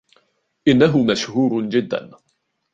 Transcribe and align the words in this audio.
إنه 0.67 0.97
مشهور 1.03 1.63
جدا. 1.69 2.11